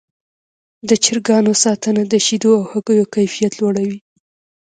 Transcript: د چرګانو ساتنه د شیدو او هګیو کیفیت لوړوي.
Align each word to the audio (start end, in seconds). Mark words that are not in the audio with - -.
د 0.89 0.91
چرګانو 1.03 1.51
ساتنه 1.63 2.01
د 2.07 2.13
شیدو 2.25 2.49
او 2.57 2.63
هګیو 2.71 3.11
کیفیت 3.15 3.53
لوړوي. 3.59 3.99